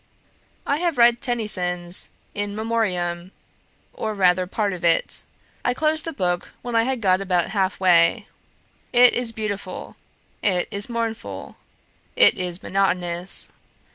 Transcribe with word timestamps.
"I 0.65 0.77
have 0.77 0.97
read 0.97 1.21
Tennyson's 1.21 2.09
'In 2.33 2.55
Memoriam,' 2.55 3.31
or 3.93 4.15
rather 4.15 4.47
part 4.47 4.73
of 4.73 4.83
it; 4.83 5.21
I 5.63 5.75
closed 5.75 6.05
the 6.05 6.11
book 6.11 6.53
when 6.63 6.75
I 6.75 6.81
had 6.85 7.01
got 7.01 7.21
about 7.21 7.51
half 7.51 7.79
way. 7.79 8.27
It 8.91 9.13
is 9.13 9.31
beautiful; 9.31 9.95
it 10.41 10.67
is 10.71 10.89
mournful; 10.89 11.55
it 12.15 12.33
is 12.39 12.63
monotonous. 12.63 13.51